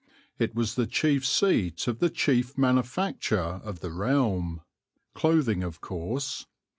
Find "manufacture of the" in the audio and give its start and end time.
2.57-3.91